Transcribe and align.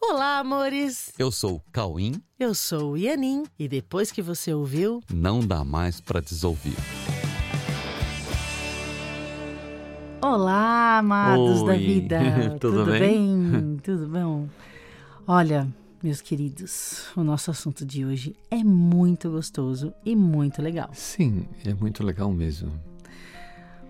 Olá, 0.00 0.38
amores! 0.38 1.12
Eu 1.18 1.30
sou 1.30 1.56
o 1.56 1.60
Cauim. 1.72 2.22
Eu 2.38 2.54
sou 2.54 2.92
o 2.92 2.96
Ianin. 2.96 3.44
E 3.58 3.68
depois 3.68 4.10
que 4.12 4.22
você 4.22 4.52
ouviu, 4.54 5.02
Não 5.12 5.40
dá 5.40 5.64
mais 5.64 6.00
pra 6.00 6.20
desouvir. 6.20 6.76
Olá, 10.22 10.98
amados 10.98 11.62
da 11.62 11.72
Oi. 11.72 11.78
vida! 11.78 12.18
Tudo 12.60 12.84
bem? 12.86 13.78
Tudo 13.82 14.08
bom? 14.08 14.48
Olha, 15.26 15.68
meus 16.02 16.20
queridos, 16.20 17.06
o 17.16 17.22
nosso 17.22 17.50
assunto 17.50 17.84
de 17.84 18.04
hoje 18.04 18.34
é 18.50 18.62
muito 18.64 19.30
gostoso 19.30 19.92
e 20.04 20.14
muito 20.16 20.62
legal. 20.62 20.90
Sim, 20.92 21.46
é 21.64 21.74
muito 21.74 22.02
legal 22.04 22.32
mesmo. 22.32 22.72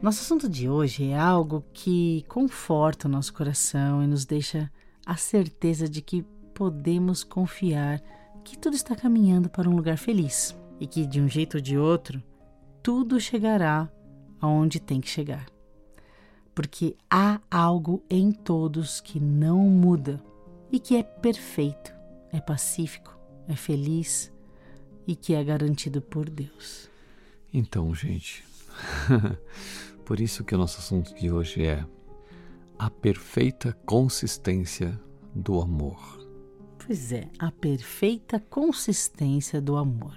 Nosso 0.02 0.22
assunto 0.22 0.48
de 0.48 0.68
hoje 0.68 1.10
é 1.10 1.18
algo 1.18 1.64
que 1.72 2.24
conforta 2.28 3.08
o 3.08 3.10
nosso 3.10 3.32
coração 3.32 4.02
e 4.02 4.06
nos 4.06 4.24
deixa 4.24 4.70
a 5.08 5.16
certeza 5.16 5.88
de 5.88 6.02
que 6.02 6.22
podemos 6.52 7.24
confiar 7.24 7.98
que 8.44 8.58
tudo 8.58 8.76
está 8.76 8.94
caminhando 8.94 9.48
para 9.48 9.66
um 9.66 9.74
lugar 9.74 9.96
feliz 9.96 10.54
e 10.78 10.86
que, 10.86 11.06
de 11.06 11.18
um 11.18 11.26
jeito 11.26 11.56
ou 11.56 11.62
de 11.62 11.78
outro, 11.78 12.22
tudo 12.82 13.18
chegará 13.18 13.90
aonde 14.38 14.78
tem 14.78 15.00
que 15.00 15.08
chegar. 15.08 15.46
Porque 16.54 16.94
há 17.08 17.40
algo 17.50 18.04
em 18.10 18.30
todos 18.30 19.00
que 19.00 19.18
não 19.18 19.60
muda 19.60 20.22
e 20.70 20.78
que 20.78 20.94
é 20.94 21.02
perfeito, 21.02 21.90
é 22.30 22.38
pacífico, 22.38 23.18
é 23.48 23.56
feliz 23.56 24.30
e 25.06 25.16
que 25.16 25.32
é 25.32 25.42
garantido 25.42 26.02
por 26.02 26.28
Deus. 26.28 26.90
Então, 27.50 27.94
gente, 27.94 28.44
por 30.04 30.20
isso 30.20 30.44
que 30.44 30.54
o 30.54 30.58
nosso 30.58 30.78
assunto 30.80 31.14
de 31.14 31.32
hoje 31.32 31.64
é 31.64 31.82
a 32.78 32.88
perfeita 32.90 33.76
consistência 33.84 34.98
do 35.34 35.60
amor. 35.60 35.98
Pois 36.84 37.12
é, 37.12 37.28
a 37.38 37.50
perfeita 37.50 38.40
consistência 38.40 39.60
do 39.60 39.76
amor. 39.76 40.16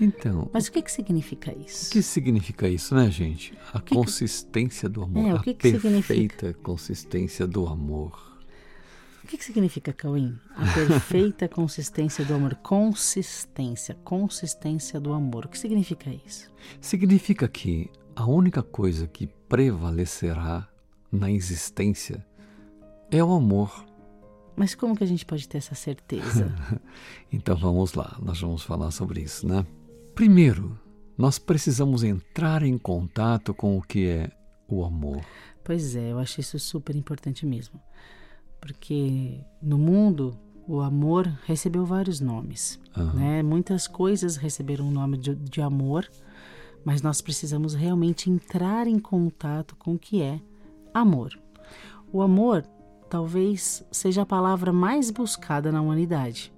Então, 0.00 0.50
Mas 0.52 0.66
o 0.66 0.72
que, 0.72 0.82
que 0.82 0.90
significa 0.90 1.56
isso? 1.56 1.86
o 1.88 1.92
que 1.92 2.02
significa 2.02 2.68
isso, 2.68 2.94
né, 2.96 3.08
gente? 3.10 3.56
A 3.72 3.80
que- 3.80 3.94
consistência 3.94 4.88
do 4.88 5.02
amor. 5.04 5.28
É, 5.28 5.32
o 5.34 5.36
a 5.36 5.42
que 5.42 5.54
que 5.54 5.70
significa? 5.70 6.14
perfeita 6.14 6.54
consistência 6.54 7.46
do 7.46 7.66
amor. 7.66 8.32
O 9.22 9.26
que, 9.26 9.38
que 9.38 9.44
significa, 9.44 9.92
Cauim? 9.92 10.36
A 10.56 10.66
perfeita 10.74 11.48
consistência 11.48 12.24
do 12.24 12.34
amor. 12.34 12.56
Consistência, 12.56 13.94
consistência 14.04 15.00
do 15.00 15.12
amor. 15.12 15.46
O 15.46 15.48
que 15.48 15.58
significa 15.58 16.10
isso? 16.26 16.50
Significa 16.80 17.46
que 17.48 17.88
a 18.16 18.26
única 18.26 18.62
coisa 18.62 19.06
que 19.06 19.28
prevalecerá 19.48 20.68
na 21.14 21.30
existência 21.30 22.24
é 23.10 23.22
o 23.22 23.32
amor. 23.32 23.84
Mas 24.56 24.74
como 24.74 24.96
que 24.96 25.04
a 25.04 25.06
gente 25.06 25.24
pode 25.24 25.48
ter 25.48 25.58
essa 25.58 25.74
certeza? 25.74 26.52
Então 27.32 27.56
vamos 27.56 27.94
lá, 27.94 28.16
nós 28.22 28.40
vamos 28.40 28.62
falar 28.62 28.92
sobre 28.92 29.20
isso, 29.20 29.44
né? 29.44 29.66
Primeiro, 30.14 30.78
nós 31.18 31.36
precisamos 31.36 32.04
entrar 32.04 32.62
em 32.62 32.78
contato 32.78 33.52
com 33.52 33.76
o 33.76 33.82
que 33.82 34.06
é 34.06 34.30
o 34.68 34.84
amor. 34.84 35.20
pois 35.64 35.96
é, 35.96 36.12
eu 36.12 36.18
acho 36.20 36.40
isso 36.40 36.56
super 36.60 36.94
importante 36.94 37.44
mesmo. 37.44 37.80
Porque 38.60 39.40
no 39.60 39.76
mundo, 39.76 40.38
o 40.66 40.80
amor 40.80 41.26
recebeu 41.44 41.84
vários 41.84 42.20
nomes. 42.20 42.78
Aham. 42.96 43.14
né? 43.14 43.42
Muitas 43.42 43.88
coisas 43.88 44.36
receberam 44.36 44.88
o 44.88 44.92
nome 44.92 45.18
de, 45.18 45.34
de 45.34 45.60
amor, 45.60 46.08
mas 46.84 47.02
nós 47.02 47.20
precisamos 47.20 47.74
realmente 47.74 48.30
entrar 48.30 48.86
em 48.86 49.00
contato 49.00 49.74
com 49.74 49.94
o 49.94 49.98
que 49.98 50.22
é 50.22 50.40
amor. 50.94 51.38
O 52.12 52.22
amor 52.22 52.64
talvez 53.10 53.84
seja 53.90 54.22
a 54.22 54.26
palavra 54.26 54.72
mais 54.72 55.10
buscada 55.10 55.70
na 55.70 55.82
humanidade. 55.82 56.52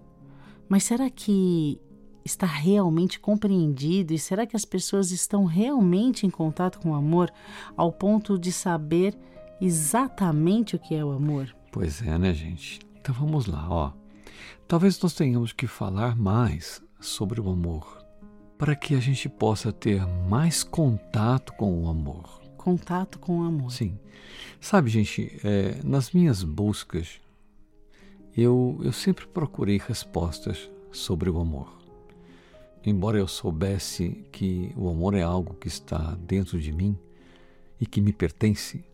Mas 0.68 0.84
será 0.84 1.08
que 1.08 1.80
está 2.24 2.46
realmente 2.46 3.20
compreendido 3.20 4.12
e 4.12 4.18
será 4.18 4.46
que 4.46 4.56
as 4.56 4.64
pessoas 4.64 5.10
estão 5.10 5.44
realmente 5.44 6.26
em 6.26 6.30
contato 6.30 6.80
com 6.80 6.90
o 6.90 6.94
amor 6.94 7.32
ao 7.76 7.92
ponto 7.92 8.38
de 8.38 8.52
saber 8.52 9.16
exatamente 9.60 10.76
o 10.76 10.78
que 10.78 10.94
é 10.94 11.04
o 11.04 11.12
amor? 11.12 11.54
Pois 11.72 12.02
é, 12.02 12.18
né, 12.18 12.34
gente? 12.34 12.80
Então 13.00 13.14
vamos 13.14 13.46
lá, 13.46 13.66
ó. 13.70 13.92
Talvez 14.66 15.00
nós 15.00 15.14
tenhamos 15.14 15.52
que 15.52 15.66
falar 15.66 16.16
mais 16.16 16.82
sobre 17.00 17.40
o 17.40 17.48
amor 17.48 18.04
para 18.58 18.74
que 18.74 18.94
a 18.94 19.00
gente 19.00 19.28
possa 19.28 19.72
ter 19.72 20.04
mais 20.28 20.64
contato 20.64 21.52
com 21.52 21.84
o 21.84 21.88
amor. 21.88 22.45
Contato 22.66 23.20
com 23.20 23.38
o 23.38 23.42
amor. 23.44 23.70
Sim. 23.70 23.96
Sabe, 24.60 24.90
gente, 24.90 25.38
é, 25.44 25.80
nas 25.84 26.10
minhas 26.10 26.42
buscas, 26.42 27.20
eu, 28.36 28.80
eu 28.82 28.90
sempre 28.90 29.24
procurei 29.24 29.78
respostas 29.78 30.68
sobre 30.90 31.30
o 31.30 31.38
amor. 31.38 31.72
Embora 32.84 33.18
eu 33.18 33.28
soubesse 33.28 34.26
que 34.32 34.72
o 34.76 34.88
amor 34.88 35.14
é 35.14 35.22
algo 35.22 35.54
que 35.54 35.68
está 35.68 36.18
dentro 36.26 36.60
de 36.60 36.72
mim 36.72 36.98
e 37.80 37.86
que 37.86 38.00
me 38.00 38.12
pertence, 38.12 38.84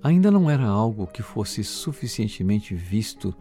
ainda 0.00 0.30
não 0.30 0.48
era 0.48 0.68
algo 0.68 1.08
que 1.08 1.22
fosse 1.22 1.64
suficientemente 1.64 2.72
visto 2.72 3.34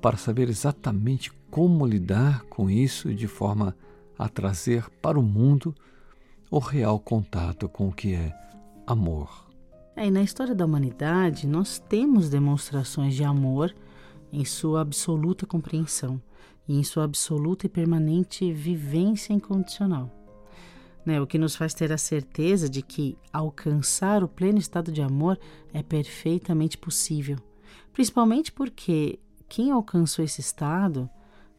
para 0.00 0.16
saber 0.16 0.48
exatamente 0.48 1.30
como 1.50 1.84
lidar 1.84 2.44
com 2.44 2.70
isso 2.70 3.14
de 3.14 3.28
forma 3.28 3.76
a 4.18 4.26
trazer 4.26 4.88
para 5.02 5.20
o 5.20 5.22
mundo 5.22 5.74
o 6.50 6.58
real 6.58 6.98
contato 6.98 7.68
com 7.68 7.88
o 7.88 7.92
que 7.92 8.14
é 8.14 8.42
amor. 8.86 9.44
É, 9.96 10.06
e 10.06 10.10
na 10.10 10.22
história 10.22 10.54
da 10.54 10.64
humanidade, 10.64 11.46
nós 11.46 11.78
temos 11.78 12.28
demonstrações 12.28 13.14
de 13.14 13.22
amor 13.22 13.74
em 14.32 14.44
sua 14.44 14.80
absoluta 14.80 15.46
compreensão 15.46 16.20
e 16.66 16.76
em 16.76 16.82
sua 16.82 17.04
absoluta 17.04 17.66
e 17.66 17.68
permanente 17.68 18.52
vivência 18.52 19.32
incondicional. 19.32 20.10
Né, 21.06 21.20
o 21.20 21.26
que 21.26 21.36
nos 21.36 21.54
faz 21.54 21.74
ter 21.74 21.92
a 21.92 21.98
certeza 21.98 22.68
de 22.68 22.80
que 22.80 23.16
alcançar 23.30 24.24
o 24.24 24.28
pleno 24.28 24.58
estado 24.58 24.90
de 24.90 25.02
amor 25.02 25.38
é 25.72 25.82
perfeitamente 25.82 26.78
possível. 26.78 27.36
Principalmente 27.92 28.50
porque 28.50 29.20
quem 29.48 29.70
alcançou 29.70 30.24
esse 30.24 30.40
estado 30.40 31.08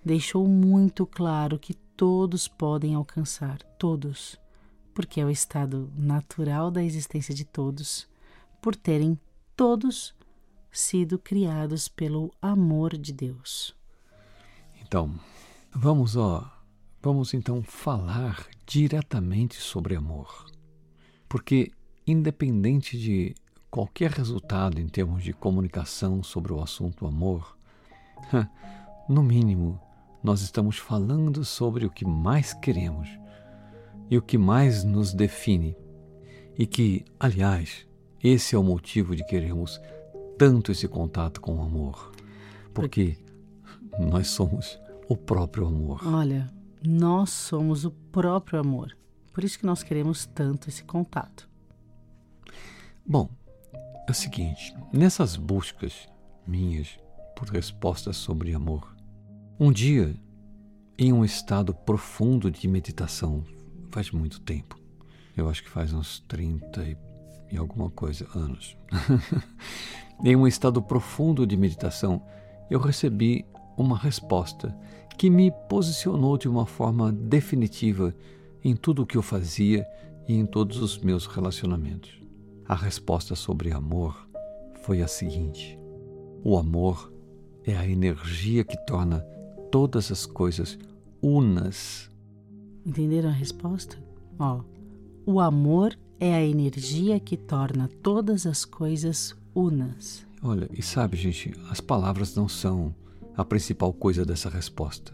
deixou 0.04 0.48
muito 0.48 1.06
claro 1.06 1.60
que 1.60 1.76
todos 1.96 2.48
podem 2.48 2.96
alcançar, 2.96 3.60
todos, 3.80 4.38
porque 4.96 5.20
é 5.20 5.26
o 5.26 5.30
estado 5.30 5.92
natural 5.94 6.72
da 6.72 6.82
existência 6.82 7.36
de 7.36 7.44
todos 7.44 8.08
por 8.62 8.78
terem 8.78 9.20
todos 9.56 10.16
sido 10.72 11.20
criados 11.20 11.90
pelo 11.90 12.34
amor 12.42 12.98
de 12.98 13.12
Deus. 13.12 13.76
Então, 14.82 15.14
vamos, 15.70 16.16
ó, 16.16 16.50
vamos 17.02 17.34
então 17.34 17.62
falar 17.62 18.48
diretamente 18.66 19.56
sobre 19.58 19.96
amor. 19.96 20.46
Porque 21.28 21.74
independente 22.08 22.98
de 22.98 23.36
qualquer 23.70 24.12
resultado 24.12 24.80
em 24.80 24.88
termos 24.88 25.24
de 25.24 25.34
comunicação 25.34 26.24
sobre 26.24 26.54
o 26.54 26.62
assunto 26.62 27.06
amor, 27.06 27.58
no 29.10 29.22
mínimo, 29.22 29.78
nós 30.24 30.42
estamos 30.42 30.78
falando 30.78 31.44
sobre 31.44 31.86
o 31.86 31.92
que 31.92 32.06
mais 32.06 32.54
queremos 32.54 33.25
e 34.10 34.18
o 34.18 34.22
que 34.22 34.38
mais 34.38 34.84
nos 34.84 35.14
define. 35.14 35.76
E 36.58 36.66
que, 36.66 37.04
aliás, 37.20 37.86
esse 38.24 38.56
é 38.56 38.58
o 38.58 38.64
motivo 38.64 39.16
de 39.16 39.26
querermos 39.26 39.80
tanto 40.38 40.72
esse 40.72 40.88
contato 40.88 41.42
com 41.42 41.56
o 41.56 41.62
amor. 41.62 42.12
Porque 42.74 43.18
nós 44.00 44.28
somos 44.28 44.80
o 45.08 45.16
próprio 45.16 45.68
amor. 45.68 46.02
Olha, 46.06 46.52
nós 46.86 47.30
somos 47.30 47.86
o 47.86 47.92
próprio 47.92 48.60
amor. 48.60 48.96
Por 49.34 49.44
isso 49.44 49.60
que 49.60 49.66
nós 49.66 49.84
queremos 49.84 50.26
tanto 50.26 50.70
esse 50.70 50.84
contato. 50.84 51.50
Bom, 53.06 53.30
é 54.08 54.12
o 54.12 54.14
seguinte: 54.14 54.74
nessas 54.94 55.36
buscas 55.36 56.08
minhas 56.48 56.98
por 57.36 57.50
respostas 57.50 58.16
sobre 58.16 58.54
amor, 58.54 58.96
um 59.60 59.72
dia, 59.72 60.16
em 60.98 61.12
um 61.12 61.26
estado 61.26 61.74
profundo 61.74 62.50
de 62.50 62.68
meditação, 62.68 63.44
faz 63.96 64.12
muito 64.12 64.42
tempo, 64.42 64.78
eu 65.38 65.48
acho 65.48 65.64
que 65.64 65.70
faz 65.70 65.94
uns 65.94 66.20
30 66.28 66.98
e, 67.50 67.56
alguma 67.56 67.90
coisa 67.90 68.28
anos, 68.36 68.76
em 70.22 70.36
um 70.36 70.46
estado 70.46 70.82
profundo 70.82 71.48
de 71.48 71.56
meditação, 71.56 72.22
eu 72.70 72.78
recebi 72.78 73.46
uma 73.78 73.98
resposta 73.98 74.78
que 75.18 75.30
me 75.30 75.50
posicionou 75.70 76.38
de 76.38 76.50
uma 76.50 76.66
forma 76.66 77.10
definitiva 77.10 78.14
em 78.62 78.76
tudo 78.76 79.04
o 79.04 79.06
que 79.06 79.16
eu 79.16 79.22
fazia 79.22 79.88
e 80.28 80.34
em 80.34 80.46
todos 80.46 80.82
os 80.82 80.98
meus 80.98 81.26
relacionamentos. 81.26 82.22
A 82.68 82.76
resposta 82.76 83.34
sobre 83.34 83.72
amor 83.72 84.28
foi 84.82 85.02
a 85.02 85.08
seguinte: 85.08 85.80
o 86.44 86.58
amor 86.58 87.14
é 87.64 87.78
a 87.78 87.88
energia 87.88 88.66
que 88.66 88.76
torna 88.86 89.22
todas 89.72 90.12
as 90.12 90.26
coisas 90.26 90.78
unas. 91.22 92.14
Entenderam 92.86 93.30
a 93.30 93.34
resposta? 93.34 93.98
Ó, 94.38 94.62
o 95.26 95.40
amor 95.40 95.98
é 96.20 96.34
a 96.36 96.44
energia 96.44 97.20
que 97.20 97.36
torna 97.36 97.88
todas 97.88 98.46
as 98.46 98.64
coisas 98.64 99.36
unas. 99.54 100.26
Olha, 100.42 100.70
e 100.72 100.82
sabe, 100.82 101.18
gente, 101.18 101.54
as 101.70 101.82
palavras 101.82 102.36
não 102.36 102.48
são 102.48 102.94
a 103.36 103.44
principal 103.44 103.92
coisa 103.92 104.24
dessa 104.24 104.50
resposta. 104.50 105.14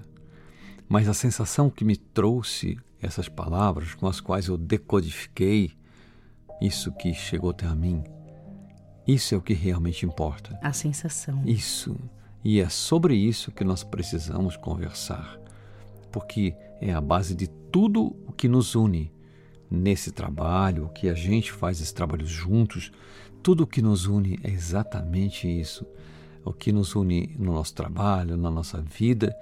Mas 0.90 1.08
a 1.08 1.14
sensação 1.14 1.70
que 1.70 1.86
me 1.86 1.96
trouxe 1.96 2.78
essas 3.02 3.30
palavras, 3.30 3.96
com 3.96 4.08
as 4.08 4.20
quais 4.20 4.48
eu 4.48 4.58
decodifiquei 4.58 5.72
isso 6.62 6.92
que 6.92 7.14
chegou 7.14 7.52
até 7.52 7.66
a 7.66 7.76
mim, 7.76 8.04
isso 9.08 9.34
é 9.34 9.38
o 9.38 9.42
que 9.42 9.54
realmente 9.54 10.06
importa. 10.06 10.60
A 10.62 10.74
sensação. 10.74 11.42
Isso. 11.46 11.96
E 12.44 12.60
é 12.60 12.70
sobre 12.70 13.16
isso 13.16 13.52
que 13.52 13.64
nós 13.64 13.84
precisamos 13.84 14.58
conversar, 14.58 15.40
porque 16.12 16.56
é 16.80 16.94
a 16.94 17.02
base 17.02 17.34
de 17.36 17.48
tudo 17.48 18.16
o 18.28 18.32
que 18.32 18.48
nos 18.48 18.76
une 18.76 19.12
nesse 19.70 20.12
trabalho, 20.12 20.86
o 20.86 20.90
que 20.90 21.08
a 21.08 21.14
gente 21.14 21.52
faz 21.52 21.80
esse 21.80 21.94
trabalho 21.94 22.26
juntos, 22.26 22.92
tudo 23.42 23.64
o 23.64 23.68
que 23.68 23.82
nos 23.82 24.06
une 24.06 24.40
é 24.44 24.50
exatamente 24.50 25.48
isso. 25.48 25.86
O 26.44 26.52
que 26.52 26.72
nos 26.72 26.96
une 26.96 27.36
no 27.40 27.54
nosso 27.54 27.74
trabalho, 27.74 28.36
na 28.36 28.50
nossa 28.50 28.82
vida 28.82 29.36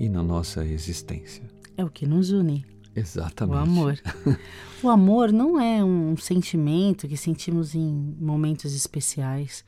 e 0.00 0.08
na 0.08 0.22
nossa 0.22 0.64
existência. 0.64 1.44
É 1.76 1.84
o 1.84 1.90
que 1.90 2.06
nos 2.06 2.30
une. 2.30 2.64
Exatamente. 2.94 3.56
O 3.56 3.60
amor. 3.60 4.00
o 4.82 4.88
amor 4.88 5.32
não 5.32 5.60
é 5.60 5.84
um 5.84 6.16
sentimento 6.16 7.06
que 7.06 7.16
sentimos 7.16 7.74
em 7.74 8.16
momentos 8.18 8.74
especiais 8.74 9.64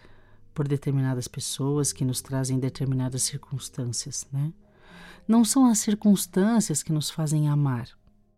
por 0.54 0.66
determinadas 0.66 1.28
pessoas 1.28 1.92
que 1.92 2.04
nos 2.04 2.20
trazem 2.20 2.58
determinadas 2.58 3.22
circunstâncias, 3.22 4.26
né? 4.32 4.52
Não 5.30 5.44
são 5.44 5.66
as 5.66 5.78
circunstâncias 5.78 6.82
que 6.82 6.92
nos 6.92 7.08
fazem 7.08 7.48
amar. 7.48 7.88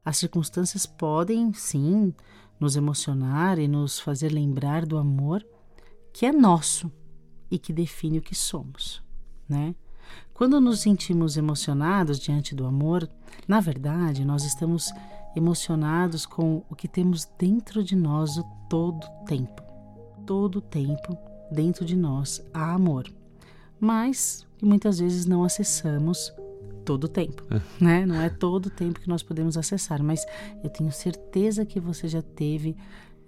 As 0.05 0.19
circunstâncias 0.19 0.85
podem, 0.85 1.50
sim, 1.55 2.12
nos 2.61 2.77
emocionar 2.77 3.59
e 3.59 3.67
nos 3.67 3.99
fazer 3.99 4.29
lembrar 4.29 4.85
do 4.85 4.99
amor 4.99 5.43
que 6.12 6.27
é 6.27 6.33
nosso 6.33 6.93
e 7.50 7.59
que 7.59 7.73
define 7.73 8.19
o 8.19 8.23
que 8.23 8.35
somos, 8.35 9.03
né? 9.49 9.75
Quando 10.35 10.61
nos 10.61 10.81
sentimos 10.81 11.39
emocionados 11.39 12.21
diante 12.21 12.55
do 12.55 12.67
amor, 12.67 13.09
na 13.49 13.59
verdade, 13.59 14.23
nós 14.23 14.45
estamos 14.45 14.93
emocionados 15.35 16.27
com 16.27 16.62
o 16.69 16.77
que 16.77 16.87
temos 16.87 17.27
dentro 17.38 17.83
de 17.83 17.97
nós 17.97 18.37
o 18.37 18.45
todo 18.69 19.09
tempo. 19.25 19.62
Todo 20.27 20.61
tempo 20.61 21.17
dentro 21.50 21.87
de 21.87 21.97
nós 21.97 22.47
há 22.53 22.75
amor, 22.75 23.11
mas 23.81 24.47
muitas 24.62 24.99
vezes 24.99 25.25
não 25.25 25.43
acessamos 25.43 26.31
todo 26.84 27.05
o 27.05 27.08
tempo, 27.08 27.43
é. 27.50 27.61
né? 27.82 28.06
Não 28.06 28.20
é 28.20 28.29
todo 28.29 28.67
o 28.67 28.70
tempo 28.70 29.00
que 29.00 29.08
nós 29.08 29.23
podemos 29.23 29.56
acessar, 29.56 30.02
mas 30.02 30.25
eu 30.62 30.70
tenho 30.70 30.93
certeza 30.93 31.64
que 31.64 31.81
você 31.81 32.08
já 32.08 32.23
teve 32.23 32.76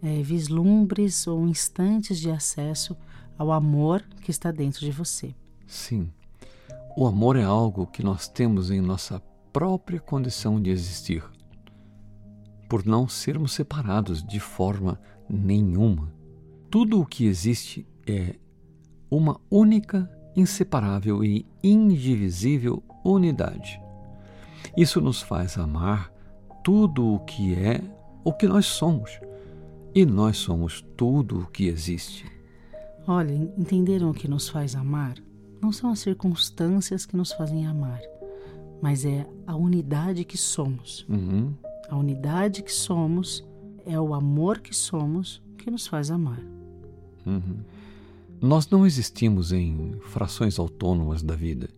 é, 0.02 0.22
vislumbres 0.22 1.26
ou 1.26 1.46
instantes 1.48 2.18
de 2.18 2.30
acesso 2.30 2.96
ao 3.38 3.50
amor 3.50 4.02
que 4.20 4.30
está 4.30 4.50
dentro 4.50 4.80
de 4.80 4.90
você. 4.90 5.34
Sim. 5.66 6.10
O 6.96 7.06
amor 7.06 7.36
é 7.36 7.42
algo 7.42 7.86
que 7.86 8.04
nós 8.04 8.28
temos 8.28 8.70
em 8.70 8.80
nossa 8.80 9.20
própria 9.52 9.98
condição 9.98 10.60
de 10.60 10.70
existir, 10.70 11.24
por 12.68 12.84
não 12.84 13.08
sermos 13.08 13.52
separados 13.52 14.22
de 14.22 14.38
forma 14.38 15.00
nenhuma. 15.28 16.12
Tudo 16.70 17.00
o 17.00 17.06
que 17.06 17.24
existe 17.26 17.86
é 18.06 18.36
uma 19.10 19.40
única, 19.50 20.10
inseparável 20.36 21.24
e 21.24 21.46
indivisível 21.62 22.82
unidade. 23.04 23.80
Isso 24.76 25.00
nos 25.00 25.22
faz 25.22 25.56
amar 25.58 26.12
tudo 26.62 27.14
o 27.14 27.20
que 27.20 27.54
é 27.54 27.80
o 28.24 28.32
que 28.32 28.48
nós 28.48 28.66
somos. 28.66 29.20
E 29.94 30.04
nós 30.04 30.38
somos 30.38 30.84
tudo 30.96 31.40
o 31.40 31.46
que 31.46 31.66
existe. 31.66 32.24
Olha, 33.06 33.32
entenderam 33.32 34.10
o 34.10 34.14
que 34.14 34.26
nos 34.26 34.48
faz 34.48 34.74
amar? 34.74 35.14
Não 35.60 35.70
são 35.70 35.90
as 35.90 36.00
circunstâncias 36.00 37.06
que 37.06 37.16
nos 37.16 37.32
fazem 37.32 37.66
amar, 37.66 38.00
mas 38.82 39.04
é 39.04 39.26
a 39.46 39.54
unidade 39.54 40.24
que 40.24 40.36
somos. 40.36 41.06
Uhum. 41.08 41.54
A 41.88 41.96
unidade 41.96 42.62
que 42.62 42.72
somos 42.72 43.44
é 43.86 44.00
o 44.00 44.14
amor 44.14 44.58
que 44.58 44.74
somos 44.74 45.40
que 45.58 45.70
nos 45.70 45.86
faz 45.86 46.10
amar. 46.10 46.40
Uhum. 47.24 47.58
Nós 48.44 48.68
não 48.68 48.84
existimos 48.84 49.52
em 49.52 49.98
frações 50.02 50.58
autônomas 50.58 51.22
da 51.22 51.34
vida. 51.34 51.70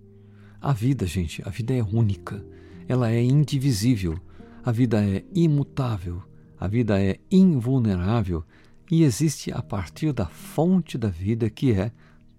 A 0.61 0.73
vida, 0.73 1.07
gente, 1.07 1.41
a 1.47 1.49
vida 1.49 1.73
é 1.73 1.81
única, 1.81 2.45
ela 2.89 3.09
é 3.09 3.23
indivisível, 3.23 4.19
a 4.65 4.73
vida 4.73 5.01
é 5.01 5.25
imutável, 5.33 6.21
a 6.59 6.67
vida 6.67 7.01
é 7.01 7.21
invulnerável 7.31 8.45
e 8.91 9.05
existe 9.05 9.53
a 9.53 9.63
partir 9.63 10.13
da 10.13 10.27
fonte 10.27 10.99
da 10.99 11.07
vida 11.07 11.49
que 11.49 11.73
é 11.73 11.93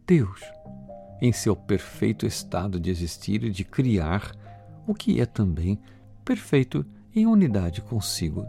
Deus, 0.05 0.41
em 1.21 1.31
seu 1.31 1.55
perfeito 1.55 2.25
estado 2.25 2.81
de 2.81 2.89
existir 2.89 3.45
e 3.45 3.49
de 3.49 3.63
criar, 3.63 4.35
o 4.85 4.93
que 4.93 5.21
é 5.21 5.25
também 5.25 5.79
perfeito 6.25 6.85
em 7.15 7.25
unidade 7.25 7.81
consigo. 7.81 8.45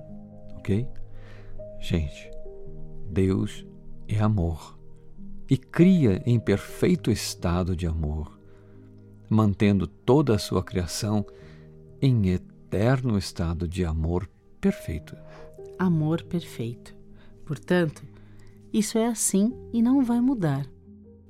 Ok? 0.56 0.88
Gente, 1.78 2.32
Deus 3.12 3.64
é 4.08 4.18
amor 4.18 4.77
e 5.48 5.56
cria 5.56 6.22
em 6.26 6.38
perfeito 6.38 7.10
estado 7.10 7.74
de 7.74 7.86
amor 7.86 8.38
mantendo 9.28 9.86
toda 9.86 10.34
a 10.34 10.38
sua 10.38 10.62
criação 10.62 11.24
em 12.00 12.30
eterno 12.30 13.18
estado 13.18 13.68
de 13.68 13.84
amor 13.84 14.28
perfeito. 14.60 15.16
Amor 15.78 16.22
perfeito. 16.22 16.96
Portanto, 17.44 18.02
isso 18.72 18.98
é 18.98 19.06
assim 19.06 19.52
e 19.72 19.82
não 19.82 20.02
vai 20.02 20.20
mudar. 20.20 20.66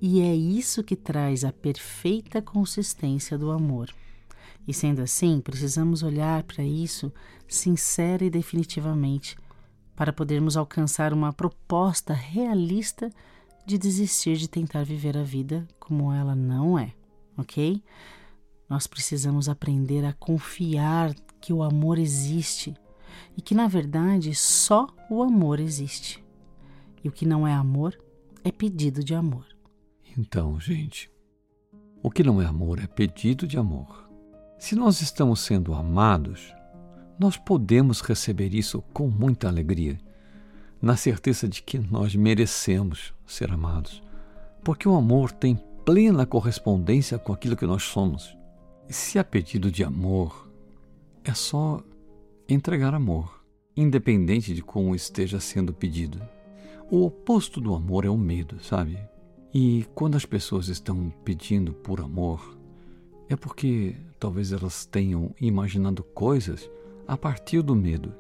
E 0.01 0.21
é 0.21 0.35
isso 0.35 0.85
que 0.85 0.95
traz 0.95 1.45
a 1.45 1.53
perfeita 1.53 2.41
consistência 2.41 3.37
do 3.37 3.51
amor. 3.51 3.91
E 4.67 4.73
sendo 4.73 5.03
assim, 5.03 5.41
precisamos 5.41 6.03
olhar 6.03 6.43
para 6.45 6.63
isso 6.63 7.13
sincera 7.49 8.25
e 8.25 8.31
definitivamente, 8.31 9.37
para 9.97 10.13
podermos 10.13 10.57
alcançar 10.57 11.13
uma 11.13 11.33
proposta 11.33 12.13
realista 12.13 13.11
de 13.69 13.79
desistir 13.79 14.37
de 14.37 14.49
tentar 14.49 14.83
viver 14.83 15.17
a 15.17 15.23
vida 15.23 15.69
como 15.79 16.13
ela 16.13 16.35
não 16.35 16.79
é 16.79 16.95
ok? 17.39 17.83
Nós 18.69 18.87
precisamos 18.87 19.49
aprender 19.49 20.05
a 20.05 20.13
confiar 20.13 21.15
que 21.41 21.53
o 21.53 21.63
amor 21.63 21.99
existe 21.99 22.75
e 23.37 23.41
que, 23.41 23.55
na 23.55 23.69
verdade, 23.69 24.35
só 24.35 24.89
o 25.09 25.23
amor 25.23 25.61
existe. 25.61 26.23
E 27.03 27.09
o 27.09 27.13
que 27.13 27.25
não 27.25 27.47
é 27.47 27.55
amor 27.55 27.99
é 28.45 28.51
pedido 28.51 29.03
de 29.03 29.15
amor. 29.15 29.47
Então, 30.17 30.59
gente, 30.61 31.11
o 32.03 32.11
que 32.11 32.25
não 32.25 32.43
é 32.43 32.47
amor 32.47 32.81
é 32.81 32.87
pedido 32.87 33.47
de 33.47 33.57
amor. 33.57 34.11
Se 34.59 34.75
nós 34.75 35.01
estamos 35.01 35.41
sendo 35.41 35.73
amados, 35.73 36.53
nós 37.19 37.37
podemos 37.37 38.01
receber 38.01 38.53
isso 38.53 38.83
com 38.93 39.09
muita 39.09 39.49
alegria, 39.49 39.99
na 40.81 40.97
certeza 40.97 41.49
de 41.49 41.63
que 41.63 41.79
nós 41.79 42.15
merecemos 42.15 43.13
ser 43.27 43.51
amados, 43.51 44.03
porque 44.63 44.89
o 44.89 44.95
amor 44.95 45.33
tem 45.33 45.59
plena 45.85 46.27
correspondência 46.27 47.19
com 47.19 47.33
aquilo 47.33 47.57
que 47.57 47.67
nós 47.67 47.83
somos. 47.83 48.37
E 48.89 48.93
se 48.93 49.19
há 49.19 49.25
pedido 49.25 49.71
de 49.71 49.83
amor, 49.83 50.51
é 51.25 51.35
só 51.35 51.83
entregar 52.49 52.95
amor, 52.95 53.43
independente 53.77 54.55
de 54.55 54.63
como 54.63 54.95
esteja 54.95 55.41
sendo 55.41 55.73
pedido. 55.73 56.21
O 56.91 57.05
oposto 57.05 57.61
do 57.61 57.75
amor 57.75 58.05
é 58.05 58.11
o 58.11 58.17
medo, 58.17 58.63
sabe? 58.63 58.99
E 59.53 59.87
quando 59.95 60.17
as 60.17 60.25
pessoas 60.25 60.69
estão 60.69 61.13
pedindo 61.25 61.73
por 61.73 62.01
amor, 62.01 62.57
é 63.29 63.37
porque 63.37 63.95
talvez 64.19 64.53
elas 64.53 64.87
tenham 64.87 65.35
imaginado 65.41 66.03
coisas 66.03 66.71
a 67.07 67.17
partir 67.17 67.63
do 67.63 67.75
medo 67.75 68.15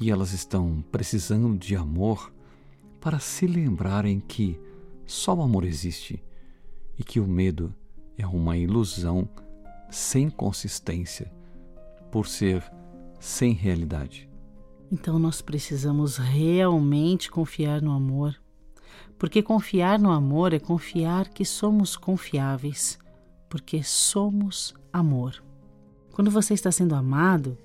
e 0.00 0.10
elas 0.10 0.32
estão 0.32 0.82
precisando 0.90 1.58
de 1.58 1.76
amor 1.76 2.32
para 3.00 3.18
se 3.18 3.46
lembrarem 3.46 4.18
que 4.18 4.58
só 5.06 5.34
o 5.34 5.42
amor 5.42 5.64
existe 5.64 6.22
e 6.98 7.04
que 7.04 7.20
o 7.20 7.26
medo 7.26 7.74
é 8.16 8.26
uma 8.26 8.56
ilusão 8.56 9.28
sem 9.90 10.30
consistência, 10.30 11.30
por 12.10 12.26
ser 12.26 12.62
sem 13.18 13.52
realidade. 13.52 14.28
Então 14.90 15.18
nós 15.18 15.42
precisamos 15.42 16.16
realmente 16.16 17.30
confiar 17.30 17.82
no 17.82 17.92
amor, 17.92 18.34
porque 19.18 19.42
confiar 19.42 19.98
no 19.98 20.10
amor 20.10 20.52
é 20.52 20.58
confiar 20.58 21.28
que 21.28 21.44
somos 21.44 21.96
confiáveis, 21.96 22.98
porque 23.48 23.82
somos 23.82 24.74
amor. 24.92 25.42
Quando 26.12 26.30
você 26.30 26.54
está 26.54 26.72
sendo 26.72 26.94
amado, 26.94 27.56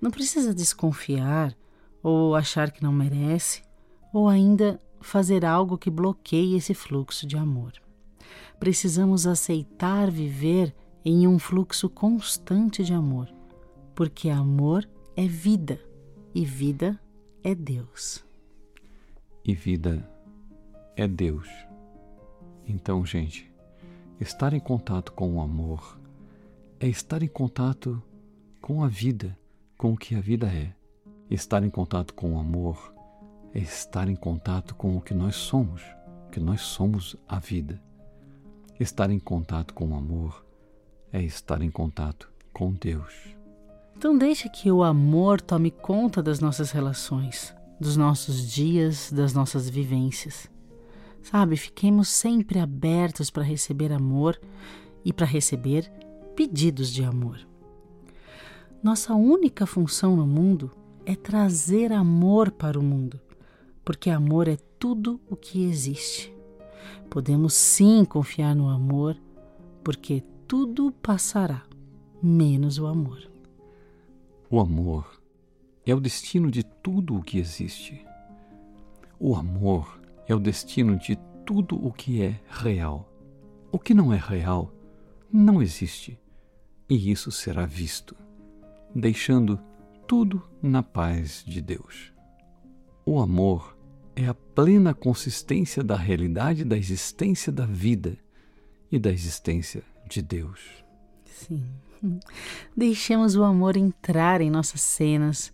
não 0.00 0.10
precisa 0.10 0.54
desconfiar 0.54 1.56
ou 2.06 2.34
achar 2.34 2.70
que 2.70 2.82
não 2.82 2.92
merece, 2.92 3.62
ou 4.12 4.28
ainda 4.28 4.80
fazer 5.00 5.44
algo 5.44 5.78
que 5.78 5.90
bloqueie 5.90 6.56
esse 6.56 6.74
fluxo 6.74 7.26
de 7.26 7.36
amor 7.36 7.72
precisamos 8.58 9.26
aceitar 9.26 10.10
viver 10.10 10.74
em 11.04 11.26
um 11.26 11.38
fluxo 11.38 11.88
constante 11.88 12.82
de 12.82 12.92
amor, 12.92 13.32
porque 13.94 14.28
amor 14.28 14.88
é 15.16 15.26
vida 15.26 15.80
e 16.34 16.44
vida 16.44 16.98
é 17.42 17.54
Deus. 17.54 18.24
E 19.44 19.54
vida 19.54 20.08
é 20.96 21.06
Deus. 21.06 21.48
Então, 22.66 23.06
gente, 23.06 23.50
estar 24.20 24.52
em 24.52 24.60
contato 24.60 25.12
com 25.12 25.36
o 25.36 25.40
amor 25.40 25.98
é 26.80 26.88
estar 26.88 27.22
em 27.22 27.28
contato 27.28 28.02
com 28.60 28.82
a 28.82 28.88
vida, 28.88 29.38
com 29.78 29.92
o 29.92 29.96
que 29.96 30.16
a 30.16 30.20
vida 30.20 30.48
é. 30.48 30.74
Estar 31.28 31.64
em 31.64 31.70
contato 31.70 32.14
com 32.14 32.34
o 32.34 32.38
amor 32.38 32.94
é 33.52 33.58
estar 33.58 34.08
em 34.08 34.14
contato 34.14 34.76
com 34.76 34.96
o 34.96 35.00
que 35.00 35.12
nós 35.12 35.34
somos, 35.34 35.82
que 36.30 36.38
nós 36.38 36.60
somos 36.60 37.16
a 37.28 37.40
vida. 37.40 37.82
Estar 38.78 39.10
em 39.10 39.18
contato 39.18 39.74
com 39.74 39.88
o 39.88 39.96
amor 39.96 40.46
é 41.12 41.20
estar 41.20 41.62
em 41.62 41.70
contato 41.70 42.30
com 42.52 42.72
Deus. 42.72 43.12
Então 43.96 44.16
deixa 44.16 44.48
que 44.48 44.70
o 44.70 44.84
amor 44.84 45.40
tome 45.40 45.72
conta 45.72 46.22
das 46.22 46.38
nossas 46.38 46.70
relações, 46.70 47.52
dos 47.80 47.96
nossos 47.96 48.48
dias, 48.48 49.10
das 49.10 49.32
nossas 49.32 49.68
vivências. 49.68 50.48
Sabe, 51.24 51.56
fiquemos 51.56 52.08
sempre 52.08 52.60
abertos 52.60 53.30
para 53.30 53.42
receber 53.42 53.90
amor 53.90 54.40
e 55.04 55.12
para 55.12 55.26
receber 55.26 55.90
pedidos 56.36 56.92
de 56.92 57.02
amor. 57.02 57.40
Nossa 58.80 59.12
única 59.12 59.66
função 59.66 60.14
no 60.14 60.24
mundo 60.24 60.70
é 61.06 61.14
trazer 61.14 61.92
amor 61.92 62.50
para 62.50 62.78
o 62.78 62.82
mundo, 62.82 63.20
porque 63.84 64.10
amor 64.10 64.48
é 64.48 64.56
tudo 64.78 65.20
o 65.30 65.36
que 65.36 65.64
existe. 65.64 66.34
Podemos 67.08 67.54
sim 67.54 68.04
confiar 68.04 68.56
no 68.56 68.68
amor, 68.68 69.16
porque 69.84 70.24
tudo 70.48 70.90
passará, 70.90 71.62
menos 72.20 72.76
o 72.78 72.86
amor. 72.86 73.30
O 74.50 74.58
amor 74.58 75.22
é 75.86 75.94
o 75.94 76.00
destino 76.00 76.50
de 76.50 76.64
tudo 76.64 77.16
o 77.16 77.22
que 77.22 77.38
existe. 77.38 78.04
O 79.18 79.36
amor 79.36 80.00
é 80.26 80.34
o 80.34 80.40
destino 80.40 80.98
de 80.98 81.16
tudo 81.44 81.76
o 81.76 81.92
que 81.92 82.20
é 82.20 82.40
real. 82.48 83.08
O 83.70 83.78
que 83.78 83.94
não 83.94 84.12
é 84.12 84.16
real 84.16 84.72
não 85.32 85.62
existe, 85.62 86.18
e 86.88 87.12
isso 87.12 87.30
será 87.30 87.64
visto, 87.64 88.16
deixando 88.92 89.60
tudo 90.06 90.42
na 90.62 90.82
paz 90.82 91.42
de 91.46 91.60
Deus. 91.60 92.12
O 93.04 93.20
amor 93.20 93.76
é 94.14 94.26
a 94.26 94.34
plena 94.34 94.94
consistência 94.94 95.82
da 95.82 95.96
realidade 95.96 96.64
da 96.64 96.76
existência 96.76 97.52
da 97.52 97.66
vida 97.66 98.16
e 98.90 98.98
da 98.98 99.10
existência 99.10 99.82
de 100.08 100.22
Deus. 100.22 100.60
Sim. 101.24 101.64
Deixemos 102.76 103.34
o 103.34 103.42
amor 103.42 103.76
entrar 103.76 104.40
em 104.40 104.48
nossas 104.48 104.80
cenas, 104.80 105.52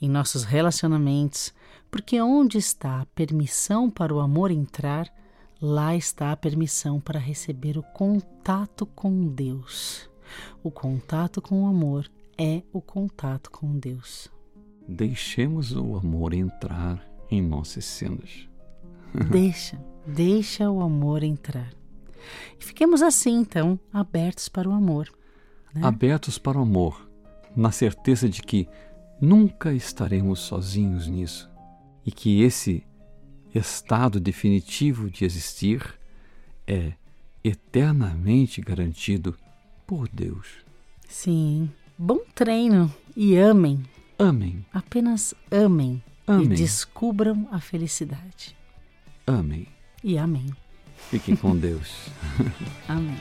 em 0.00 0.08
nossos 0.08 0.42
relacionamentos, 0.42 1.54
porque 1.90 2.20
onde 2.20 2.58
está 2.58 3.00
a 3.00 3.06
permissão 3.06 3.88
para 3.88 4.12
o 4.12 4.18
amor 4.18 4.50
entrar, 4.50 5.06
lá 5.60 5.94
está 5.94 6.32
a 6.32 6.36
permissão 6.36 7.00
para 7.00 7.20
receber 7.20 7.78
o 7.78 7.82
contato 7.82 8.84
com 8.84 9.28
Deus. 9.28 10.10
O 10.62 10.70
contato 10.70 11.40
com 11.40 11.62
o 11.62 11.66
amor 11.66 12.10
é 12.38 12.62
o 12.72 12.80
contato 12.80 13.50
com 13.50 13.78
Deus. 13.78 14.28
Deixemos 14.88 15.72
o 15.72 15.96
amor 15.96 16.34
entrar 16.34 17.04
em 17.30 17.40
nossas 17.40 17.84
cenas. 17.84 18.48
deixa, 19.30 19.78
deixa 20.06 20.70
o 20.70 20.80
amor 20.80 21.22
entrar. 21.22 21.72
E 22.58 22.64
fiquemos 22.64 23.02
assim, 23.02 23.40
então, 23.40 23.78
abertos 23.92 24.48
para 24.48 24.68
o 24.68 24.72
amor. 24.72 25.08
Né? 25.74 25.82
Abertos 25.84 26.38
para 26.38 26.58
o 26.58 26.62
amor, 26.62 27.08
na 27.56 27.70
certeza 27.70 28.28
de 28.28 28.42
que 28.42 28.68
nunca 29.20 29.72
estaremos 29.72 30.40
sozinhos 30.40 31.06
nisso 31.06 31.50
e 32.04 32.10
que 32.10 32.42
esse 32.42 32.84
estado 33.54 34.18
definitivo 34.18 35.10
de 35.10 35.24
existir 35.24 35.98
é 36.66 36.92
eternamente 37.44 38.60
garantido 38.60 39.36
por 39.86 40.08
Deus. 40.08 40.64
Sim. 41.08 41.70
Bom 41.98 42.20
treino 42.34 42.92
e 43.16 43.36
amem. 43.36 43.82
Amém. 44.18 44.64
Apenas 44.72 45.34
amem. 45.50 46.02
Amém. 46.26 46.44
E 46.44 46.48
descubram 46.48 47.48
a 47.50 47.60
felicidade. 47.60 48.56
Amém. 49.26 49.66
E 50.02 50.18
amém. 50.18 50.50
Fiquem 51.10 51.36
com 51.36 51.56
Deus. 51.56 52.08
amém. 52.88 53.20